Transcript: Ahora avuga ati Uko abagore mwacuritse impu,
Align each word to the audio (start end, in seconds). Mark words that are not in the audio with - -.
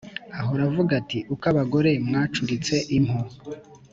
Ahora 0.39 0.61
avuga 0.69 0.91
ati 1.01 1.19
Uko 1.33 1.45
abagore 1.51 1.91
mwacuritse 2.07 2.75
impu, 2.97 3.19